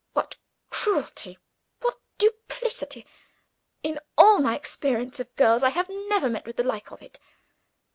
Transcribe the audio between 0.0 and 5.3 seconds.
What cruelty! what duplicity! In all my experience